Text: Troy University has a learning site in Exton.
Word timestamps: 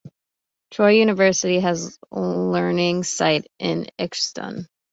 Troy 0.71 0.93
University 0.93 1.59
has 1.59 1.99
a 2.11 2.19
learning 2.19 3.03
site 3.03 3.45
in 3.59 3.85
Exton. 3.99 4.67